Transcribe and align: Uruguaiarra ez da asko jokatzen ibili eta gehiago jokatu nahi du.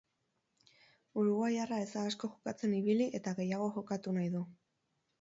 Uruguaiarra 1.25 1.79
ez 1.87 1.87
da 1.97 2.05
asko 2.13 2.31
jokatzen 2.33 2.75
ibili 2.81 3.11
eta 3.21 3.37
gehiago 3.43 3.73
jokatu 3.81 4.19
nahi 4.21 4.37
du. 4.39 4.47